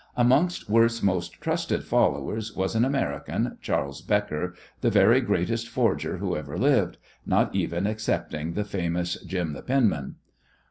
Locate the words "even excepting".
7.55-8.53